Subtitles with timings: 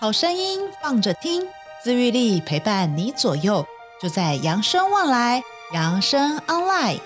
[0.00, 1.46] 好声音放着听，
[1.82, 3.64] 自愈力陪伴你左右，
[4.02, 5.40] 就在扬生旺来，
[5.72, 6.98] 扬生 online。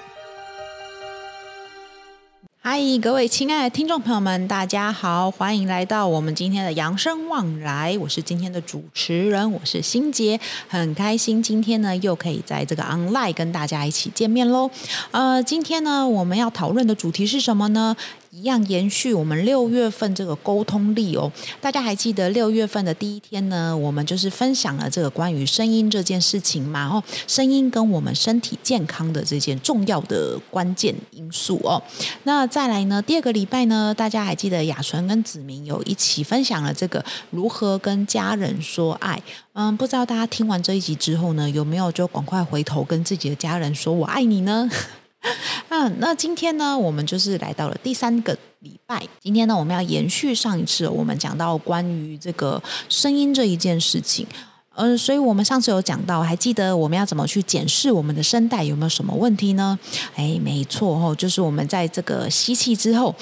[2.61, 14.71] 嗨，各位亲爱的听众朋友们，大家好，欢迎来到我们今天的扬生旺来，我是今天的主持人，我是心杰，很开心今天呢又可以在这个 online 跟大家一起见面喽。
[15.11, 17.95] 呃，今天呢我们要讨论的主题是什么呢？
[18.31, 21.31] 一样延续我们六月份这个沟通力哦，
[21.61, 31.83] 大家还记得六月份的第一天呢，我们就是分享了这个关于声音这件事情嘛，哦，声音跟我们身体健康的这件重要的关键因素哦。
[32.25, 39.21] 那再来呢，第二个礼拜呢，大家还记得雅纯跟子明有一起分享了这个如何跟家人说爱。
[39.55, 44.71] 嗯，不知道大家听完这一集之后呢，有没有就赶快回头跟自己的家人说我爱你呢？
[45.69, 49.07] 嗯，那今天呢，我们就是来到了第三个礼拜。
[49.21, 54.27] 今天呢，我们要延续上一次我们讲到关于这个声音这一件事情。
[54.77, 59.77] 嗯，所以我们上次有讲到，还记得我们要怎么去检视我们的声带有没有什么问题呢？
[60.15, 63.15] 哎，没错哦，就是我们在这个吸气之后，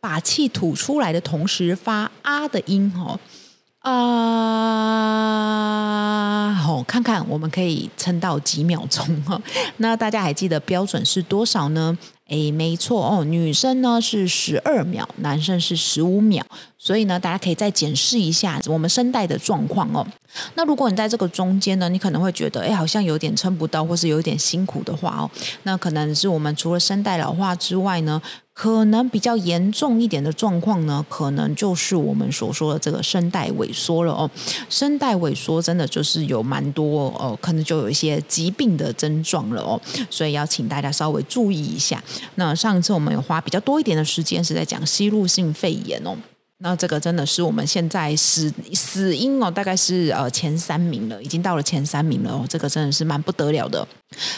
[0.00, 3.18] 把气吐出来的同时发啊的音哦。
[3.80, 3.92] 啊，
[6.52, 9.40] 好，看看我们可以撑到几秒钟哈。
[9.78, 11.96] 那大家还记得标准是多少呢？
[12.28, 16.44] 诶，没错哦，女生呢是十二秒，男生是十五秒。
[16.78, 20.06] 所以呢，大家可以再检视一下我们声带的状况哦。
[20.54, 25.30] 那如果你在这个中间呢，你可能会觉得，哎，好像有点撑不到，或是有点辛苦的话哦，
[25.64, 28.20] 那可能是我们除了声带老化之外呢，
[28.60, 34.30] 可能比较严重一点的状况呢，可能就是我们所说的这个声带萎缩了哦。
[34.68, 39.80] 声带萎缩真的就是有蛮多哦，可能就有一些疾病的症状了哦。
[40.10, 42.04] 所以要请大家稍微注意一下。
[42.34, 46.14] 那上一次我们有花比较多一点的时间是在讲吸入性肺炎哦。
[46.58, 53.88] 那这个真的是我们现在死死因哦，大概是呃前三名了，已经到了前三名了哦，这个真的是蛮不得了的。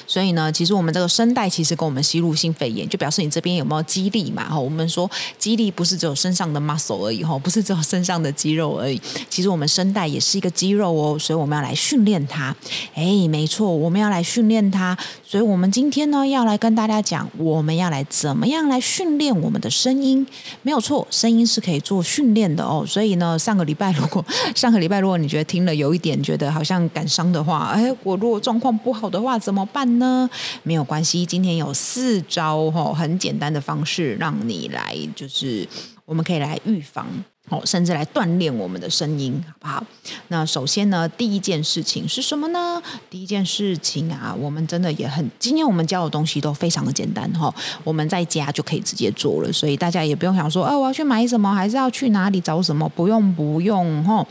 [0.06, 4.47] 所以呢，其实我们这个声带其实跟我们吸入性肺炎，就表示你这边有没有肌力嘛？
[4.47, 9.00] 哈，我们说肌力不是只有身上的 muscle 而已哈，不是只有身上的肌肉而已。
[9.31, 12.55] 其实我们声带也是一个肌肉哦，所以我们要来训练它。
[12.94, 14.94] 哎，没错，我们要来训练它。
[15.25, 20.27] 所以我们今天呢，要来跟大家讲，我们要来怎么样来训练我们的声音。
[20.61, 22.84] 没有错，声音是可以做训练的哦。
[22.87, 24.22] 所以呢，上个礼拜如果
[24.55, 29.62] 上个礼拜如果你觉得听了有一点觉得好像感伤的话，哎，我如果状况不好的话，怎么？
[29.62, 30.28] 怎么办呢？
[30.65, 35.69] 没有关系，今天有四招哈，很简单的方式让你来，就是
[36.05, 37.06] 我们可以来预防
[37.49, 39.85] 哦，甚至来锻炼我们的声音，好不好？
[40.29, 42.81] 那首先呢，第一件事情是什么呢？
[43.11, 47.53] 第一件事情啊，我们真的也很，今天我们教的东西都非常的简单哈，
[47.85, 52.89] 我们在家就可以直接做了，所以大家也不用想说，哎，我要去买什么，还是要去哪里找什么？
[52.89, 54.27] 不用，不用哈。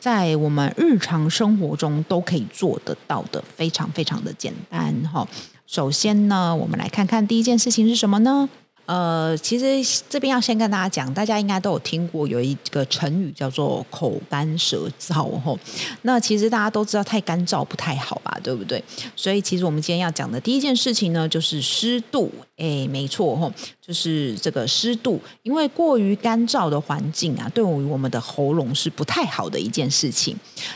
[0.00, 5.26] 在我们日常生活中都可以做得到的，非常非常的简单哈。
[5.66, 8.48] 首先呢，我们来看看第一件事情是什么呢？
[8.88, 15.58] 呃，其实这边要先跟大家讲，大家应该都有听过有一个成语叫做“口干舌燥”吼。
[16.02, 18.82] 那其实大家都知道，太干燥不太好吧，对不对？
[19.14, 22.32] 所以其实我们今天要讲的第一件事情呢，就是湿度。
[22.56, 30.34] 哎，没错吼，就是这个湿度，因为过于干燥的环境啊，对于我们的喉咙是不太好的一件事情。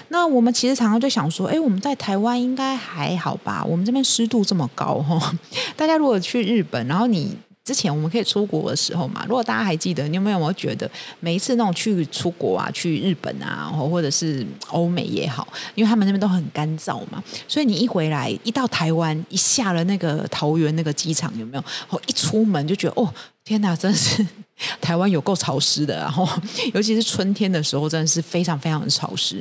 [0.08, 3.64] 那我们其实常常就想说，哎，我们在台湾应该还好吧？
[3.66, 5.18] 我们这边湿度这么高吼。
[5.74, 7.34] 大家如果去日本，然后你。
[7.64, 10.90] 之前我们可以出国的时候嘛，如果大家还记得，你有没有没有觉得
[11.20, 15.46] 每一次那种去出国啊，去日本啊，或者是欧美也好，
[15.76, 21.64] 因为他们那边都很干燥嘛，所以你一回来，一到台湾，一下了那个桃园那个机场，有没有？
[21.90, 23.08] 哦，一出门就觉得哦，
[23.44, 24.26] 天哪，真是
[24.82, 26.28] 台湾有够潮湿的，然后
[26.74, 29.40] 尤其是春天的时候，真的是非常非常的潮湿。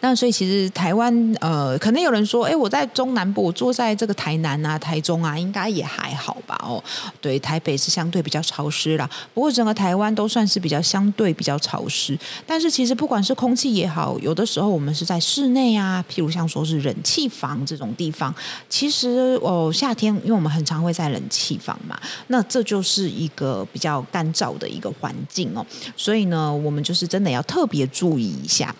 [0.00, 6.58] 那所以其实台湾呃，可能有人说，哎，我在中南部，我坐在这个台南啊、台中啊，应该也还好吧？
[6.62, 6.82] 哦，
[7.20, 9.08] 对，台北是相对比较潮湿啦。
[9.34, 12.18] 不过整个台湾都算是比较相对比较潮湿。
[12.46, 18.34] 但是其实不管是空气也好，有的时候我们是在室内啊，譬如像说是冷气房这种地方，
[18.68, 25.64] 其实哦，夏天因为我们很常会在冷气房嘛，那这就是一个比较干燥的一个环境哦。
[25.96, 28.74] 所以呢，我们就是真的要特别注意一下。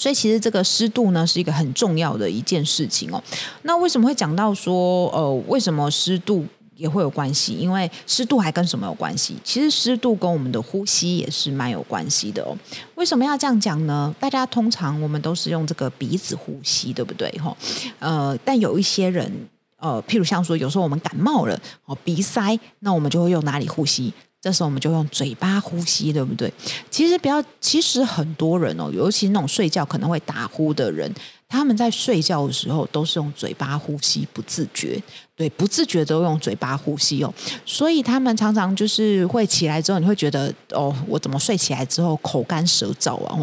[0.00, 3.22] 所以其实这个湿度呢，是一个很重要的一件事情哦。
[3.64, 6.42] 那为什么会讲到说，呃，为什么湿度
[6.74, 7.52] 也会有关系？
[7.52, 9.36] 因为湿度还跟什么有关系？
[9.44, 12.56] 其实湿度跟我们的呼吸也是蛮有关系的哦。
[12.94, 14.14] 为什么要这样讲呢？
[14.18, 17.30] 大家通常我们都是用这个鼻子呼吸，对不对？
[17.32, 17.54] 哈，
[17.98, 19.30] 呃，但有一些人，
[19.76, 24.14] 呃，譬如像说，有时候我们感冒了，哦，鼻塞，那我们就会用哪里呼吸？
[24.40, 26.50] 这时候我们就用嘴巴呼吸，对不对？
[26.90, 31.12] 其实比较，其实很多人哦，尤其那种睡觉可能会打呼的人，
[31.46, 34.98] 他们在睡觉的时候都是用嘴巴呼吸，不自觉，
[35.36, 37.32] 对，不自觉都用嘴巴呼吸哦。
[37.66, 43.38] 所以他们常常就是会起来之后，你会觉得哦，我怎么睡起来之后口干舌燥啊？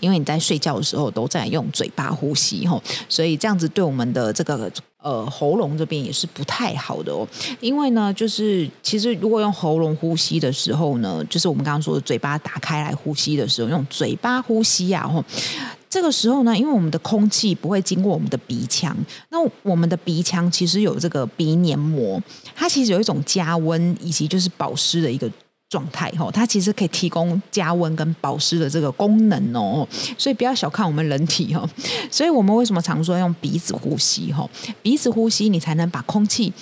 [0.00, 4.70] 因为你在睡觉的时候都在用嘴巴呼吸吼，所以这样子对我们的这个
[5.00, 7.26] 呃喉咙这边也是不太好的哦。
[7.60, 15.24] 因为呢，就是其实如果用喉咙呼吸的时候呢，就是我们刚刚说的嘴巴打开来呼吸的时候，用嘴巴呼吸啊吼，
[15.88, 18.96] 这个时候呢，因为我们的空气不会经过我们的鼻腔，
[19.30, 22.20] 那我们的鼻腔其实有这个鼻黏膜，
[22.54, 25.30] 它其实有一种加温以及就是保湿的一个。
[25.70, 29.88] 状态哈，它其实可以提供加温跟保湿的这个功能哦，
[30.18, 31.66] 所以不要小看我们人体哦。
[32.10, 34.46] 所以我们为什么常说用鼻子呼吸哈？
[34.82, 36.52] 鼻子呼吸，你才能把空气。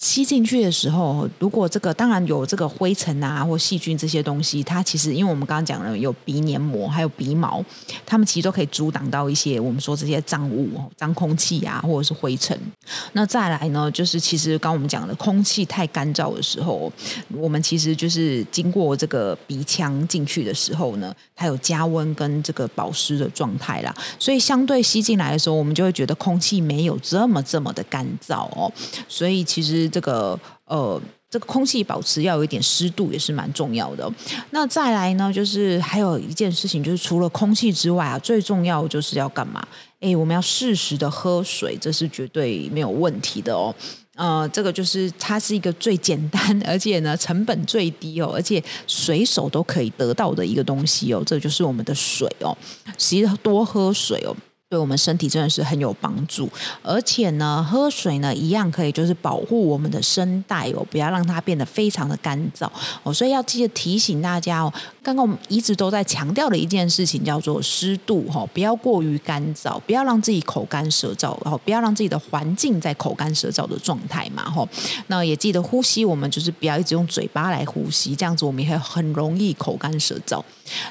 [0.00, 7.62] 吸进去的时候，如果这个当然有这个灰尘啊或细菌这些东西，它其实因为我们刚刚讲了有鼻黏膜还有鼻毛，
[8.06, 12.58] 它们其实都可以阻挡到一些我们说这些脏物、脏空气啊或者是灰尘。
[13.12, 16.90] 那再来呢，就是其实刚我们讲的空气太干燥的时候，
[17.36, 28.72] 我们其实就是经过这个鼻腔进去的时候呢，它有加温跟这个保湿的状态啦，所以相对吸进来的时候，我们就会觉得空气没有这么这么的干燥哦。
[29.06, 29.89] 所以其实。
[29.90, 34.10] 这个呃，这个空气保持要有一点湿度也是蛮重要的。
[34.50, 39.66] 那再来呢，就是还有一件事情，就是除了空气之外啊，最重要就是要干嘛？
[40.00, 43.74] 诶，我们要适时的喝水，这是绝对没有问题的哦。
[44.16, 51.22] 呃，这个就是它是一个最简单，而且呢成本最低哦，而且随手都可以得到的一个东西哦。
[51.24, 52.56] 这就是我们的水哦，
[52.98, 54.36] 其实多喝水哦。
[54.70, 56.48] 对我们身体真的是很有帮助，
[56.80, 62.70] 而且呢，喝水呢一样可以就是保护我们的声带哦，不要让它变得非常的干燥
[63.02, 63.12] 哦。
[63.12, 64.72] 所以要记得提醒大家哦，
[65.02, 74.64] 刚刚我们一直都在强调的一件事情叫做湿度哈，不要过于干燥，不要让自己口干舌燥，然后不要让自己的环境在口干舌燥的状态嘛哈。
[75.08, 80.40] 那也记得呼吸，我们就是不要一直用嘴巴来呼吸，这样子我们也会很容易口干舌燥。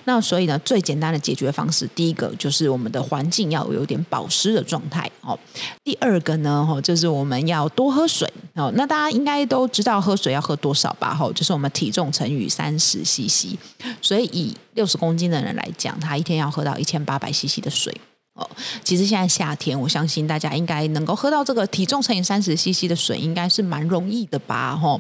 [0.06, 5.38] 那所以呢，最简单的解决方式，第一个就是我们的环境要有点保湿的状态哦。
[5.84, 8.72] 第二个呢，哈，就是我们要多喝水哦。
[8.76, 11.14] 那大家应该都知道喝水要喝多少吧？
[11.14, 13.58] 哈，就是我们体重乘以三十 CC。
[14.02, 17.94] 所以以六十公斤的人来讲，他一天要喝到一千八百 CC 的水。
[18.84, 24.76] 其实现在夏天，我相信大家应该能够喝到这个体重乘以三十 CC 的水，应该是蛮容易的吧？
[24.76, 25.00] 吼，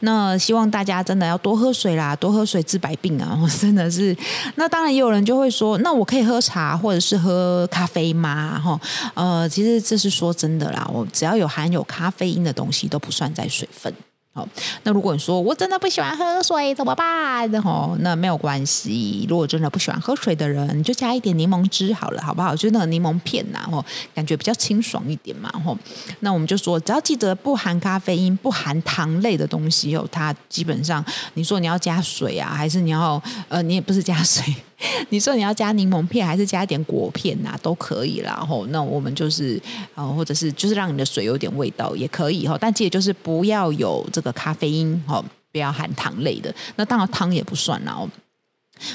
[0.00, 3.38] 那希望大家真的要多喝水啦，多喝水治百病啊！
[3.60, 4.16] 真的是。
[4.56, 8.60] 那当然也有人就会说，那我可以喝茶或者是喝咖啡吗？
[8.62, 8.80] 哈，
[9.14, 13.92] 呃，其实这是说真的啦，我只要有含有咖啡因的东西都不算在水分。
[14.36, 14.44] 好，
[14.82, 17.48] 那如果你说我真的不喜欢喝水怎么办？
[17.62, 19.24] 吼，那没有关系。
[19.30, 22.56] 如果真的不喜欢喝水的人，你就加一点柠檬汁好了，好不好？
[22.56, 25.78] 就那个柠檬片呐，吼，感觉比较清爽一点嘛，吼。
[26.18, 31.04] 那我们就说，只要记得不含咖啡因、不含糖类的东西哦，它基本上
[31.34, 34.52] 你说你要加水啊，还是你要呃，你也不是加水。
[35.10, 38.34] 你说你要加柠檬片还是加一点果片呐、啊，都可以啦。
[38.34, 39.60] 吼，那我们就是
[39.94, 42.56] 呃，或者是就是让你的水有点味道也可以哈。
[42.60, 46.54] 但记得就是不要有这个咖啡因哈，不要含糖类的。
[46.76, 47.96] 那当然汤也不算啦。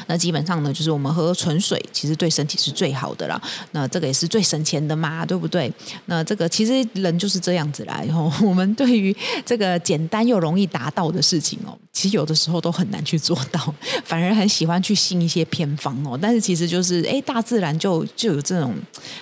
[0.07, 3.41] 那基本上呢，就是我们喝纯水，其实对身体是最好的啦。
[3.71, 5.71] 那这个也是最省钱的嘛，对不对？
[6.05, 8.01] 那这个其实人就是这样子啦。
[8.05, 9.15] 然后 我们对于
[9.45, 16.17] 这个简单又容易达到的事情哦，其实有的时候都很难去做到，反而很喜欢去信一些偏方哦。
[16.21, 18.73] 但是其实就是，哎，大自然就就有这种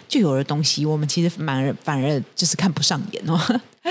[0.08, 3.40] 就有的东西，我们其实反而反而就是看不上眼哦。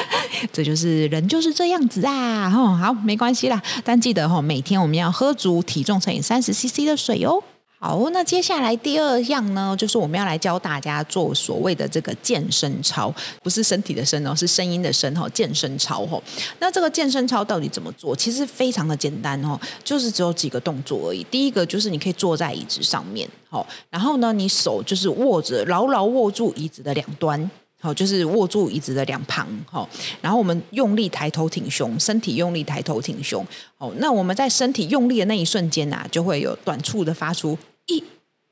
[0.53, 7.43] 这就是人就是这样子啊，吼，好，没关系啦，但记得吼，每天我们要喝足体重乘以三十 CC 的水哦。
[7.79, 16.23] 好，那接下来第二样呢，就是我们要来教大家做所谓的这个健身操，不是身体的身哦，是声音的声哦，健身操吼。
[16.59, 18.17] 那这个健身操到底怎么做？
[18.17, 21.23] 其实非常的简单哦，就是只有几个动作而已。
[21.31, 27.51] 第一个就是你可以坐在椅子上面，好，然后呢，你手就是握着，牢牢握住椅子的两端。
[27.87, 29.89] 好，就是握住椅子的两旁，好，
[30.21, 33.47] 然后我们用力抬头挺胸，身体用力抬头挺胸，
[33.79, 38.03] 好，那我们在身体用力的那一瞬间呐，就会有短促的发出一，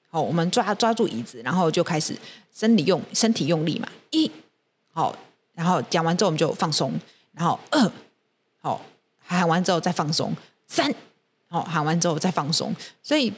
[0.08, 2.16] 好，我们抓抓住椅子，然后就开始
[2.54, 4.30] 身体用身体用力嘛，一，
[4.92, 5.12] 好，
[5.52, 6.92] 然后讲完之后我们就放松，
[7.32, 7.90] 然后二，
[8.60, 8.80] 好，
[9.18, 10.32] 喊完之后再放松，
[10.68, 10.94] 三，
[11.48, 12.72] 好，喊完之后再放松，
[13.02, 13.32] 所以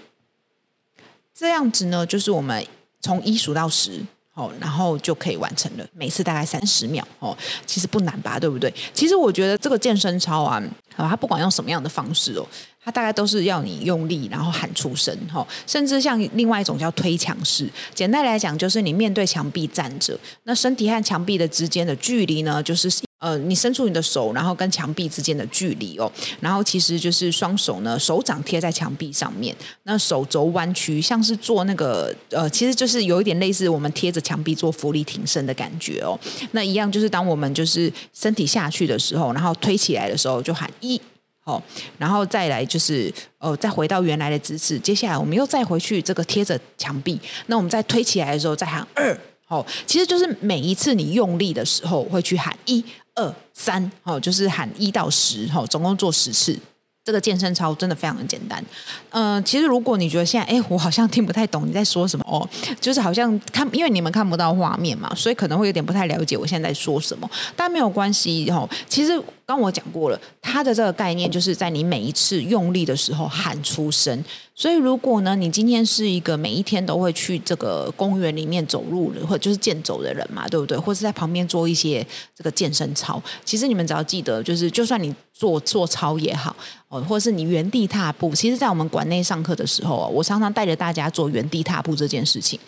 [1.32, 2.66] 这样子呢，就是我们
[3.00, 4.04] 从一数到十。
[4.36, 8.72] 哦，然后就可以完成了，每次大概三十秒哦，其实不难吧，对不对？
[8.92, 10.62] 其实我觉得这个健身操啊，
[10.94, 12.46] 啊，它不管用什么样的方式哦，
[12.84, 23.05] 它大概都是要你用力，然后喊出声，哦，甚至像另外一种叫推墙式，简单来讲就是你面对墙壁站着，那身体和墙壁的之间的距离呢，就是。
[23.18, 36.18] 呃，你伸出你的手，然后跟墙壁之间的距离哦，然后其实就是双手呢，手掌贴在墙壁上面，那手肘弯曲，像是做那个呃，其实就是有一点类似我们贴着墙壁做伏地挺身的感觉哦。
[36.52, 41.00] 那一样就是当我们就是身体下去的时候，然后推起来的时候就喊一
[41.44, 41.60] 哦，
[41.96, 49.18] 然后再来就是呃，再回到原来的姿势，接下来我们又再回去这个贴着墙壁，那我们再推起来的时候再喊二
[49.48, 52.84] 哦，其实就是每一次你用力的时候会去喊一。
[53.16, 56.56] 二三哦，就是喊一到十哦，总共做十次。
[57.04, 58.64] 这个健身操真的非常的简单。
[59.10, 62.48] 嗯、呃，其实如果你觉得现在，哎，我好像听不太懂你在说什么哦，
[62.80, 67.28] 就是好像看，因为你们看不到画面嘛，所以可能会有点不太了解我现在在说什么。
[67.54, 69.20] 但没有关系哦，其实。
[69.46, 74.24] 刚我讲过了，它的这个概念就是在你每一次用力的时候喊出声。
[74.56, 80.76] 所以如果呢，你今天是一个每一天都会去这个公园里面走路的，或者就是健走的人嘛，对不对？
[80.76, 83.22] 或者在旁边做一些这个健身操。
[83.44, 86.56] 其实你们只要记得，就是就算你做做操也好，
[86.88, 88.34] 哦，或者是你原地踏步。
[88.34, 92.58] 其实，在我们馆内上课的时候，我常常带着大家做原地踏步这件事情。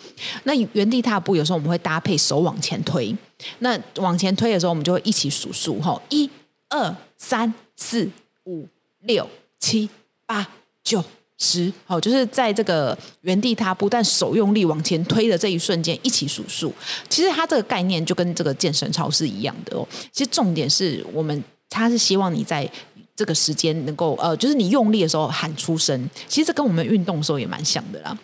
[0.43, 3.13] 那原地踏步有时候我们会搭配手往前推。
[3.59, 6.29] 那往前推的时候，我们就会一起数数，哈，一。
[6.69, 8.09] 二三四
[8.45, 8.67] 五
[9.01, 9.27] 六
[9.59, 9.89] 七
[10.25, 10.47] 八
[10.83, 11.03] 九
[11.37, 16.73] 十，好，就是在这个原地踏步，但手用力往前推的这一瞬间，一起数数。
[17.09, 19.87] 其实它这个概念就跟这个健身操是一样的哦。
[20.11, 22.69] 其实重点是我们，他是希望你在
[23.15, 26.09] 这个时间能够，呃，就是你用力的时候喊出声。
[26.27, 28.17] 其实这跟我们运动的时候也蛮像的啦。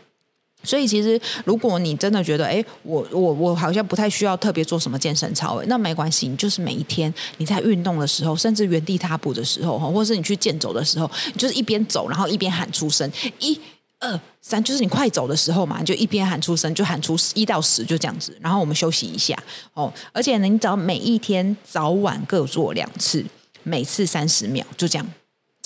[0.65, 13.59] 所以其实，如果你真的觉得，哎，我我我好像不太需要特别做什么健身操，那没关系，你就是每一天你在运动的时候，甚至原地踏步的时候，哈，或是你去健走的时候，你就是一边走，然后一边喊出声，一、
[13.99, 19.37] 二、三，就是你快走的时候嘛，你就一边喊出声，就喊出一到十，就这样子，然后我们休息一下，
[19.73, 23.23] 哦，而且呢，你只要每一天早晚各做两次，
[23.63, 25.07] 每次三十秒，就这样。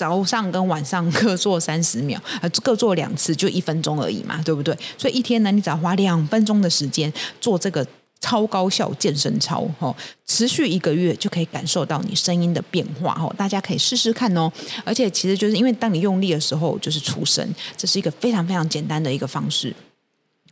[0.00, 4.74] 早上跟晚上各做三十秒，呃，各做两次，就一分钟而已嘛，对不对？
[4.96, 7.86] 所以一天呢，你只要花两分钟的时间做这个
[8.18, 14.50] 超高效健身操，哈，持续一个月就可以感受到你声音的变化，哈，大家可以试试看哦。
[14.86, 19.74] 而且其实就是因为当你用力的时候，就是出声，这是一个非常非常简单的一个方式。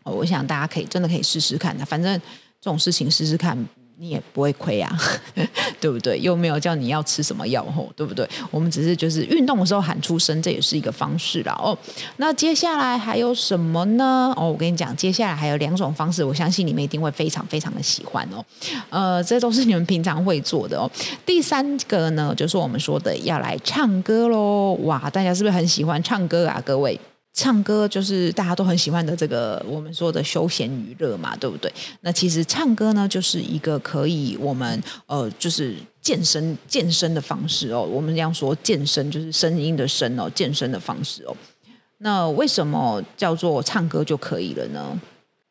[0.05, 2.21] 我想大家可以真的可以试试看的，反正
[2.61, 3.57] 这种事情试试看。
[4.01, 4.97] 你也不会亏啊，
[5.81, 6.19] 对不对？
[6.21, 8.29] 又没有叫你要吃什么药吼，对不对？
[8.51, 11.77] 我们只是就是运动的时候喊出声，这也是一个方式啦哦。
[12.19, 14.33] 那接下来还有什么呢？
[14.37, 18.45] 哦，我跟你讲，接下来还有两种方式，我相信你们一定会非常非常的喜欢哦。
[18.89, 20.89] 呃，这都是你们平常会做的哦。
[21.27, 24.75] 第三个呢，就是我们说的要来唱歌喽。
[24.85, 26.63] 哇，大家是不是很喜欢唱歌啊？
[26.65, 26.99] 各位。
[27.39, 31.73] 唱歌就是大家都很喜欢的这个我们说的休闲娱乐嘛，对不对？
[32.01, 37.81] 那其实唱歌呢，就是一个可以我们呃，就是健身健身的方式哦。
[37.81, 41.37] 我们这样说，健身就是声音的声哦，健身的方式哦。
[41.99, 45.01] 那为什么叫做唱歌就可以了呢？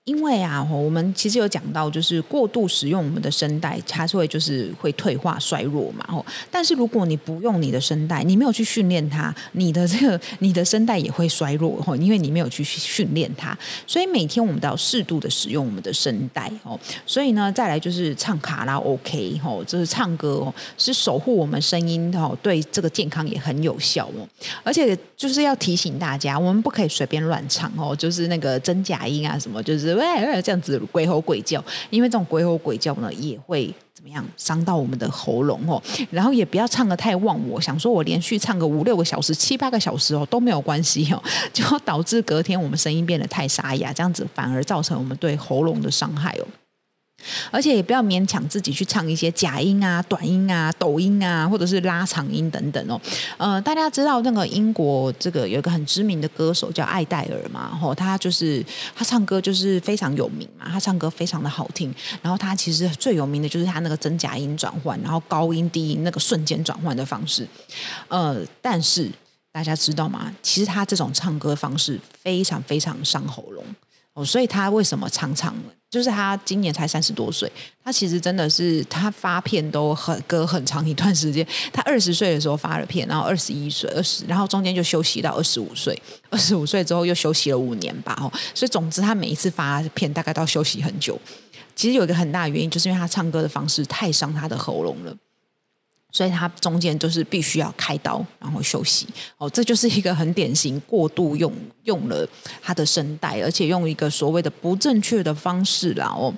[0.08, 6.06] 因为啊，我们其实有讲到，就是过度使用我们的声带，它是会就是会退化衰弱嘛。
[6.08, 13.58] 哦，但是如果你不用你的声带，你没有去训练它，你的这个 你的声带也会衰弱哦，因为你没有去训练它。
[13.86, 16.80] 所以每天我们都要适度的使用我们的声带哦。
[17.06, 24.26] 所以呢，再来就是唱卡拉 OK 哦，就是唱歌哦，是守护我们声音哦，对这个健康也很有效哦。
[24.64, 29.97] 而且就是要提醒大家，我们不可以随便乱唱哦，就是那个真假音啊什么，就是。
[29.98, 35.82] 对，这样子鬼吼鬼叫，因为这种鬼吼鬼叫呢，也会怎么样伤到我们的喉咙哦。
[36.12, 46.46] 然后也不要唱得太忘我，想说我连续唱个五六个小时、七八个小时哦都没有关系哦， 就导致隔天我们声音变得太沙哑，这样子反而造成我们对喉咙的伤害哦。
[47.52, 53.00] 而且也不要勉强自己去唱一些假音啊、短音啊、抖音啊，或者是拉长音等等哦。
[53.38, 57.76] 呃，大家知道那个英国这个有一个很知名的歌手叫艾黛尔嘛？
[57.76, 58.66] 吼，他就是
[58.96, 61.94] 他唱歌就是非常有名嘛，他唱歌非常的好听。
[62.22, 67.48] 然后他其实最有名的就是他那个真假音转换，然后高音低音那个瞬间转换的方式。
[68.08, 69.12] 呃，但是
[69.52, 70.34] 大家知道吗？
[70.42, 73.64] 其实他这种唱歌方式非常非常伤喉咙
[74.14, 75.56] 哦，所以他为什么常常？
[75.90, 77.50] 就是他今年才三十多岁，
[77.84, 81.48] 他其实真的是他发片都很隔很长一段时间。
[81.72, 85.98] 他二十岁的时候发了片，然后二十一岁、二十，然后中间就休息到二十五岁，
[86.30, 88.18] 二十五岁之后又休息了五年吧。
[88.22, 91.18] 哦，所以总之他每一次发片大概都休息很久。
[91.74, 95.16] 其实有一个很大的原因，就是因为他唱歌的方式太伤他的喉咙了。
[96.18, 99.06] 所以他中间就是必须要开刀，然后休息。
[99.38, 102.28] 哦，这就是一个很典型过度用用了
[102.60, 106.08] 他的声带，而且用一个所谓的不正确的方式啦。
[106.08, 106.34] 哦。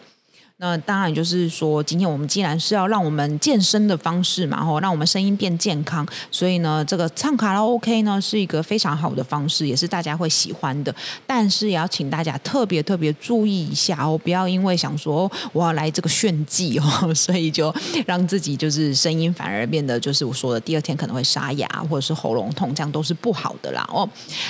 [0.61, 10.93] 那当然就是说，今天我们既然是要让我们健身的方式嘛，吼，让我们声音变健康，所以呢，这个唱卡拉 OK 呢是一个非常好的方式，也是大家会喜欢的。
[11.25, 16.83] 但是也要请大家特别特别注意一下哦，不要因为想说我要来这个炫技哦，
[17.15, 17.73] 所以就
[18.05, 24.07] 让自己就是声音反而变得就是我说的第二天可能会沙哑或者是喉咙痛，这样都是不好的啦哦。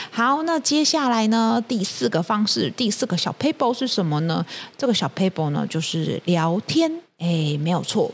[0.09, 4.43] 好，那接下来呢，第四个方式，第四个小 paper 是什么呢？
[4.75, 5.98] 这个小 paper 呢就是。
[6.03, 8.11] 是聊天，哎，没有错。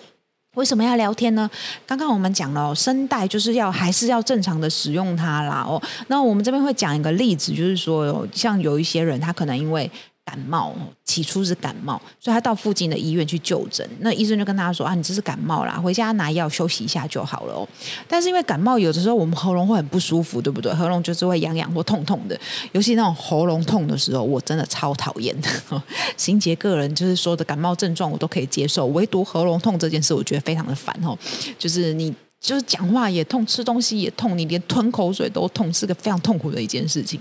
[0.56, 1.50] 为什么要聊天呢？
[1.86, 5.66] 刚刚我们讲了，声带就是要还是要正常的使用它啦。
[5.68, 9.90] 哦，那我们这边会讲一个例子，就是说，像有一些人，他可能因为。
[10.26, 13.88] 感冒，起初是感冒，所以他到附近的医院去就诊。
[14.00, 17.68] 那医生就跟他说：“啊，你这是感冒啦，回家拿药休息一下就好了哦。”
[18.10, 20.74] 但是因为感冒，有的时候我们喉咙会很不舒服，对不对？
[20.74, 22.38] 喉咙就是会痒痒或痛痛的。
[22.72, 25.50] 尤其那种喉咙痛的时候，我真的超讨厌的。
[26.18, 31.16] 心洁个人就是说的感冒症状我都可以接受，唯独喉咙痛这件事，我觉得非常的烦哦。
[31.60, 37.20] 就是你就是讲话也痛，吃东西也痛，你连吞口水都痛，是个非常痛苦的一件事情。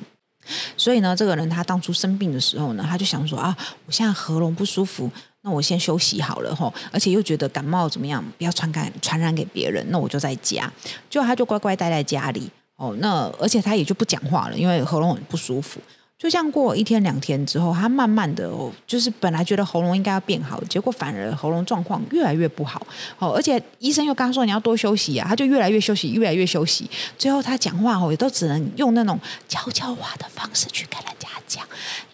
[0.77, 5.11] 所以呢，这个人他当初生病的时候呢，他就想说啊，我现在喉咙不舒服，
[5.43, 10.71] 那我先休息好了吼，而且又觉得感冒怎么样，不要传感传染给别人，那我就在家，
[11.09, 12.95] 就他就乖乖待在家里哦。
[12.99, 15.81] 那而且他也就不讲话了，因为喉咙很不舒服。
[16.25, 22.81] 就这样过一天两天之后，他慢慢的哦，就是本来觉得喉咙应该要变好，结果反而喉咙状况越来越不好
[23.19, 23.35] 哦。
[23.35, 26.89] 而且医生又跟他说，你要多休息啊，他就越来越休息，越来越休息。
[27.19, 31.63] 最后他讲话哦，也都只能用那种悄悄话的方式去跟人家讲，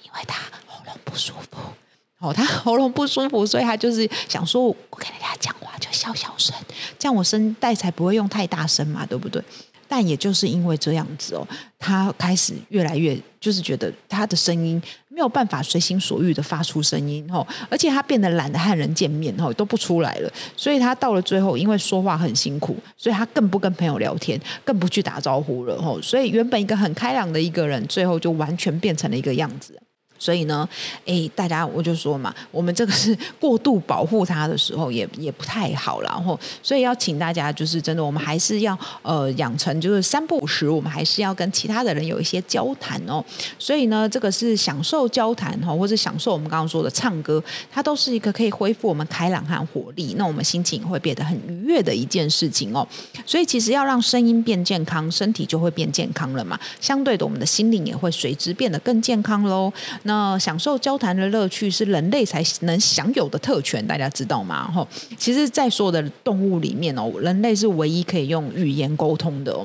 [0.02, 1.58] 因为他喉咙不舒服
[2.18, 6.52] 哦，他喉咙不舒服，所以他就是想说，我跟人家讲话就小小声，
[6.98, 9.40] 这样我声带才不会用太大声嘛，对不对？
[9.92, 11.44] 但也就是因为这样子哦，
[11.76, 20.32] 他开始越来越就是觉得他的声音没有办法随心所欲的发出声音哦，而且他变得懒得和人见面哦，都不出来了。
[20.56, 25.99] 所以他到了最后，因为说话很辛苦，所以他更不跟朋友聊天，更不去打招呼了哦。
[26.00, 29.76] 所以原本一个很开朗的一个人，最后就完全变成了一个样子。
[30.21, 30.69] 所以呢，
[31.06, 36.02] 诶，大家我就说嘛，我们这个是过度保护他的时候也，也不太好。
[36.02, 43.25] 然后，所以要请大家，就是真的，我们还是要呃养成，就是三不五时，我们还是要跟其他的人有一些交谈哦。
[43.59, 52.87] 所以呢，这个是享受交谈哈，或者享受我们刚刚说的唱歌，它都是一个可以恢复我们开朗和活力，那我们心情会变得很愉悦的一件事情哦。
[53.25, 56.59] 所以，其实要让声音变健康，身体就会变健康了嘛。
[56.78, 59.73] 相对的，我们的心灵也会随之变得更健康喽。
[60.10, 64.68] 那享受交谈的乐趣是人类才能享有的特权，大家知道吗？
[64.75, 64.84] 吼，
[65.16, 69.64] 其实，在所有的动物里面哦，人类是唯一可以用语言沟通的哦。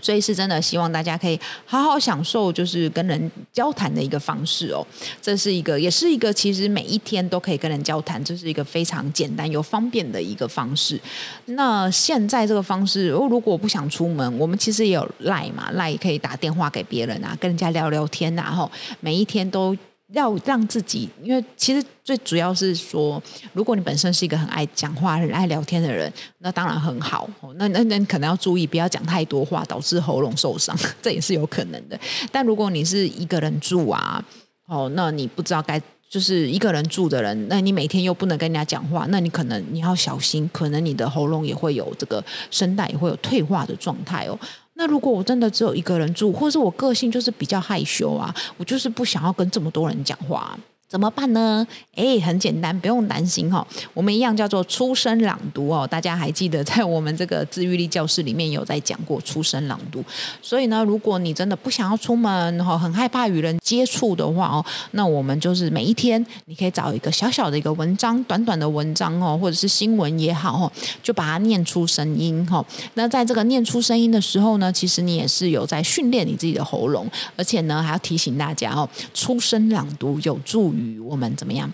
[0.00, 4.86] 所以是真的希望大家可以好好享受，就是跟人交谈的一个方式哦。
[5.20, 11.00] 这是一个，也是一个，其实每一天都可以跟人交谈，这是一个非常简单又方便的一个方式。
[11.46, 19.76] 那现在这个方式，如果不想出门，我们其实也有赖嘛赖也可以打电话给别人啊，跟人家聊聊天啊，然后每一天都。
[20.12, 27.28] 要让自己，因为其实最主要是说，如果你本身是一个很爱讲话、很爱聊天的人，那当然很好。
[27.56, 31.98] 那那那可能要注意，不要讲太多话，导致喉咙受伤， 这也是有可能的。
[32.32, 34.24] 但如果你是一个人住啊，
[34.66, 44.36] 哦，那你不知道该就是一个人住的人，那你每天又不能跟人家讲话，那你可能你要小心，可能你的喉咙也会有这个声带也会有退化的状态哦。
[44.80, 50.58] 那如果我真的只有一个人住，或者是我个性就是比较害羞啊，我就是不想要跟这么多人讲话。
[50.90, 51.64] 怎么办呢？
[51.94, 53.64] 哎，很简单，不用担心哈。
[53.94, 55.86] 我们一样叫做出声朗读哦。
[55.86, 60.02] 大家还记得在我们这个自愈力教室里面有在讲过出声朗读。
[60.42, 70.72] 所以呢，如果你真的不想要出门哈，很害怕与人接触的话哦，那我们就是每一天你可以找一个小小的一个文章，短短的文章哦，或者是新闻也好哦，
[71.04, 72.64] 就把它念出声音哈。
[72.94, 80.79] 那在这个念出声音的时候呢，其实你也是有在训练你自己的喉咙，而且呢还要提醒大家哦，出声朗读有助于。
[80.80, 81.72] 与我们怎么样？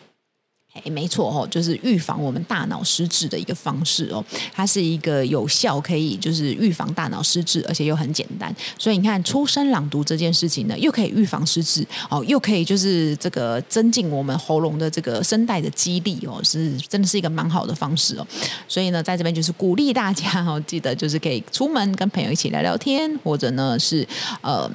[0.85, 4.23] 哎，没错哦，就是预防我们大脑失智的一个方式哦。
[4.53, 8.55] 它是一个有效，可以就是预防大脑失智，而且又很简单。
[8.79, 18.27] 所以你看，出声朗读这件事情呢，又可以预防失智哦，又可以就是这个增进我们喉咙的这个声带的肌力哦，是真的是一个蛮好的方式哦。
[18.69, 24.07] 所以呢，在这边就是鼓励大家哦，记得就是可以出门跟朋友一起聊聊天，或者呢是
[24.43, 24.71] 呃。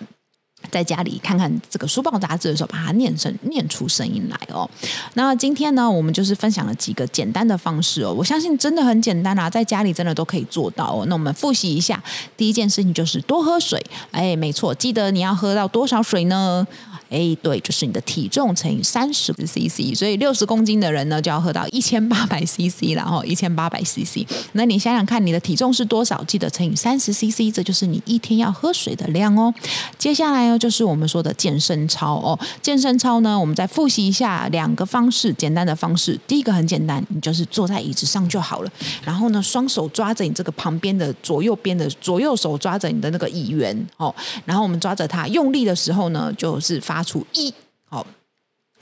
[0.72, 4.68] 在家里看看这个书报杂志的时候，把它念成念出声音来哦。
[5.16, 11.06] 那今天呢，我们就是分享了几个简单的方式哦，我相信真的很简单啊，在家里真的都可以做到哦。
[11.08, 12.02] 那我们复习一下，
[12.38, 16.66] 第一件事情就是多喝水，哎，没错，记得你要喝到多少水呢？
[17.12, 24.26] 哎，对，就是你的体重乘以三十 CC，所以六十公斤的人呢，就要喝到一千八百 CC，然后一千八百 CC。
[24.54, 26.24] 那你想想看，你的体重是多少？
[26.24, 29.54] 记得乘以三十 CC，这就是你一天要喝水的量哦。
[29.98, 32.40] 接下来呢，就是我们说的健身操哦。
[32.62, 36.18] 健身操呢，我们再复习一下两个方式，简单的方式。
[36.26, 38.72] 第一个很简单，你就是坐在椅子上就好了。
[39.04, 44.16] 然后呢，双手抓着你这个旁边的左右边的左右手抓着你的那个椅缘哦。
[44.46, 47.01] 然后我们抓着它，用力的时候呢，就是发。
[47.02, 47.52] 发出一
[47.90, 48.06] 好，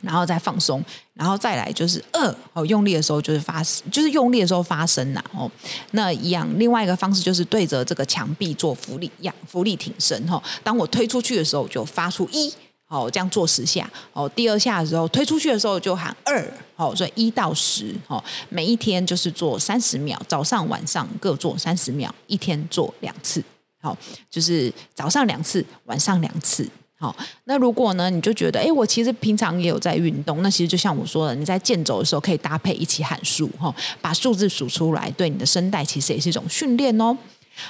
[0.01, 5.49] 然后再放松，然后再来就是二好，用力的时候就是发，就是用力的时候发声呐哦。
[5.91, 10.43] 那一样，另外一个方式就是对着这个墙壁做浮力仰、浮力挺身哈。
[10.62, 12.53] 当我推出去的时候，就发出一
[12.84, 14.27] 好，这样做十下哦。
[14.27, 18.21] 第二下的时候推出去的时候就喊二好，所以一到十哦。
[18.49, 23.41] 每一天就是做三十秒，早上晚上各做三十秒，一天做两次
[23.82, 23.97] 好，
[24.29, 26.69] 就是早上两次，晚上两次。
[27.00, 37.18] 好，那如果呢，你就觉得，哎，我其实平常也有在运动，那其实就像我说的，你在健走的时候可以搭配一起喊数，哈，把数字数出来，对你的声带其实也是一种训练哦。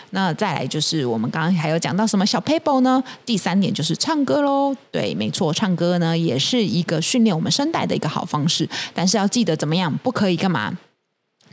[0.09, 3.03] 那再来就是我们刚刚还有讲到什么小 paper 呢？
[3.23, 10.75] 第三点就是唱歌喽，对，没错，唱歌呢也是一个训练我们声带的一个好方式，但是要记得怎么样，不可以干嘛？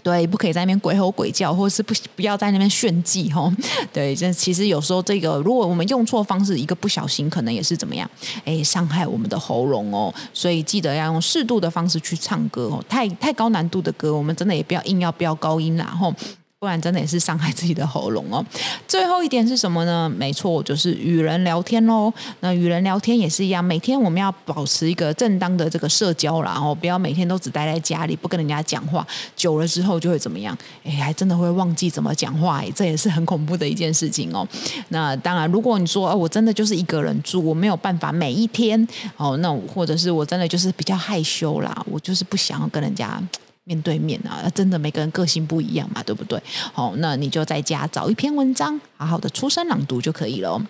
[0.06, 3.52] 对，不可以在那边鬼吼鬼叫，或者是不不要在那边炫技哦。
[3.92, 8.08] 对，这其实有时候这个，如果我们用错方式，一个不小心，可能也是怎么样？
[8.44, 10.14] 哎，伤害我们的喉咙哦。
[10.32, 12.80] 所以记得要用适度的方式去唱歌哦。
[12.88, 16.14] 太太高难度的歌，我们真的也不要硬要飙高音啦吼。
[16.58, 18.44] 不然真的也是伤害自己的喉咙哦。
[18.88, 20.08] 最后一点是什么呢？
[20.08, 22.10] 没错，就是与人聊天喽。
[22.40, 30.56] 那与人聊天也是一样，每天我们要保持一个正当的这个社交啦，然后不要每天都只待在家里，不跟人家讲话，久了之后就会怎么样？
[30.82, 34.48] 哎，还真的会忘记怎么讲话，哎，这也是很恐怖的一件事情哦。
[34.88, 38.88] 那当然，如果你说，哦，我真的就是一个人住，我没有办法每一天
[39.18, 43.22] 哦，那或者是我真的就是比较害羞啦，我就是不想要跟人家。
[43.66, 46.40] 面对面啊，真的每个人个性不一样嘛，对不对？
[46.72, 50.62] 好，那你就在家找一篇文章，好好的出声朗读就可以了。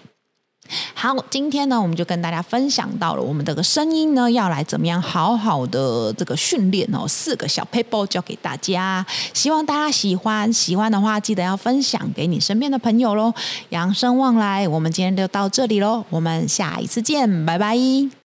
[0.95, 10.53] 好，今天呢，我们就跟大家分享到了我们这个声音呢，要来怎么样好好的这个训练哦，四个小 paper 教给大家，希望大家喜欢。
[10.53, 13.33] 喜欢的话，记得要分享给你身边的朋友喽。
[13.69, 18.26] 养生旺来，我们今天就到这里喽，我们下一次见，拜拜。